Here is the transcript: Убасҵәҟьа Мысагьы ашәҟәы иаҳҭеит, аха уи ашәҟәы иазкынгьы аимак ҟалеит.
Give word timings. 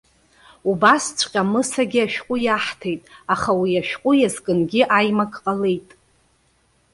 Убасҵәҟьа 0.69 1.43
Мысагьы 1.51 1.99
ашәҟәы 2.05 2.35
иаҳҭеит, 2.45 3.01
аха 3.33 3.51
уи 3.59 3.71
ашәҟәы 3.81 4.11
иазкынгьы 4.17 4.81
аимак 4.97 5.33
ҟалеит. 5.43 5.89